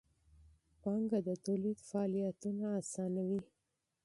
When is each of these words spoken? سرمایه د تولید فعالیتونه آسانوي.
سرمایه 0.79 1.19
د 1.27 1.29
تولید 1.45 1.77
فعالیتونه 1.89 2.63
آسانوي. 2.79 3.41